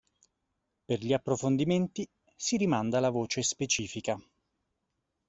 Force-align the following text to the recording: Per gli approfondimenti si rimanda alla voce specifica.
Per 0.85 0.99
gli 0.99 1.13
approfondimenti 1.13 2.09
si 2.35 2.57
rimanda 2.57 2.97
alla 2.97 3.11
voce 3.11 3.43
specifica. 3.43 4.19